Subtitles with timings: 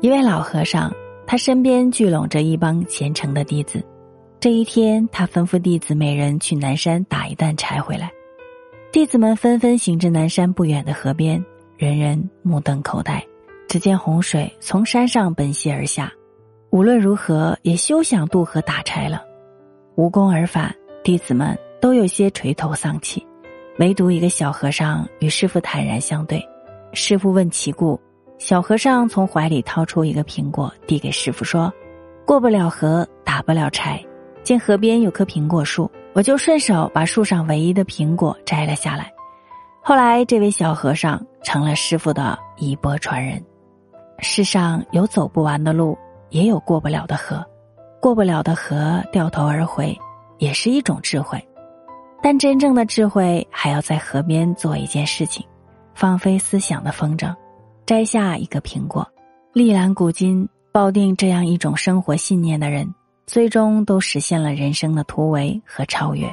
[0.00, 0.92] 一位老和尚，
[1.26, 3.84] 他身边聚拢着一帮虔诚的弟子。
[4.38, 8.08] 这一天，他吩咐弟子每人去南山打一担柴回来。
[8.92, 11.44] 弟子们纷纷行至南山不远的河边，
[11.76, 13.26] 人人目瞪口呆。
[13.66, 16.12] 只见洪水从山上奔泻而下，
[16.70, 19.24] 无论如何也休想渡河打柴了。
[19.96, 20.72] 无功而返，
[21.02, 23.26] 弟子们都有些垂头丧气，
[23.80, 26.40] 唯独一个小和尚与师傅坦然相对。
[26.92, 28.00] 师傅问其故，
[28.38, 31.72] 小和尚从怀里掏出一个苹果，递给师傅说
[32.24, 34.02] ：“过不了河，打不了柴。
[34.44, 39.12] 见河边有棵苹果树，我就顺手把树上唯一的苹果摘了下来。”
[39.82, 43.44] 后来，这位小和尚成了师傅的衣钵传人。
[44.20, 45.98] 世上有走不完的路，
[46.30, 47.44] 也有过不了的河。
[48.00, 49.98] 过不了的河，掉头而回，
[50.38, 51.42] 也是一种智慧。
[52.22, 55.44] 但真正的智慧，还要在河边做一件事情：
[55.94, 57.34] 放飞思想的风筝，
[57.88, 59.10] 摘下一个苹果。
[59.54, 62.86] 历览古今，抱定这样一种生活信念的人，
[63.26, 66.30] 最终都实现了人生的突围和超越。